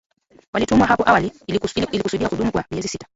Walitumwa 0.53 0.87
hapo 0.87 1.09
awali 1.09 1.31
ilikusudia 1.47 2.29
kudumu 2.29 2.51
kwa 2.51 2.65
miezi 2.71 2.87
sita 2.87 3.07